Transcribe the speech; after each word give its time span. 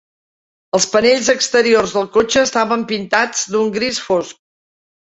Els 0.77 0.87
panells 0.93 1.29
exteriors 1.33 1.95
del 1.99 2.09
cotxe 2.17 2.43
estaven 2.49 2.89
pintats 2.95 3.47
d'un 3.55 3.73
gris 3.81 4.05
fosc. 4.11 4.45